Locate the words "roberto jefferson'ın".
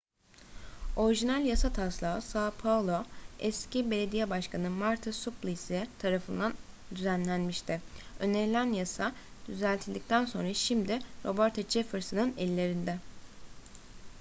11.25-12.33